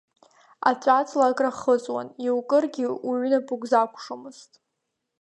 [0.69, 4.51] Аҵәаҵла акрахыҵуан, иукыргьы уҩнапык закәшомызт.